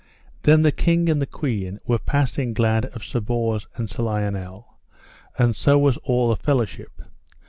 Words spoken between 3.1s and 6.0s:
Bors and Sir Lionel, and so was